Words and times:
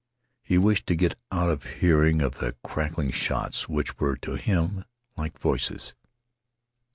He 0.41 0.57
wished 0.57 0.87
to 0.87 0.95
get 0.95 1.13
out 1.31 1.51
of 1.51 1.63
hearing 1.63 2.23
of 2.23 2.39
the 2.39 2.55
crackling 2.63 3.11
shots 3.11 3.69
which 3.69 3.99
were 3.99 4.15
to 4.15 4.33
him 4.33 4.83
like 5.15 5.37
voices. 5.37 5.93